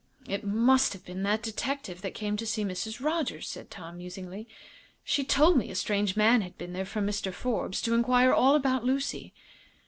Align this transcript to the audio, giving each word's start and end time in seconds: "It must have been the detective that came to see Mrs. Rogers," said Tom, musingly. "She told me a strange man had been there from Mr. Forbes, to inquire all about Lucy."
"It 0.27 0.43
must 0.43 0.93
have 0.93 1.05
been 1.05 1.21
the 1.21 1.37
detective 1.37 2.01
that 2.01 2.15
came 2.15 2.35
to 2.37 2.47
see 2.47 2.63
Mrs. 2.65 3.03
Rogers," 3.05 3.47
said 3.47 3.69
Tom, 3.69 3.99
musingly. 3.99 4.47
"She 5.03 5.23
told 5.23 5.57
me 5.57 5.69
a 5.69 5.75
strange 5.75 6.17
man 6.17 6.41
had 6.41 6.57
been 6.57 6.73
there 6.73 6.85
from 6.87 7.05
Mr. 7.05 7.31
Forbes, 7.31 7.83
to 7.83 7.93
inquire 7.93 8.33
all 8.33 8.55
about 8.55 8.83
Lucy." 8.83 9.31